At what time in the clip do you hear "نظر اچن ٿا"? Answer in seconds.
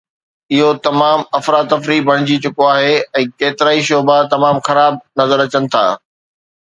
5.23-5.85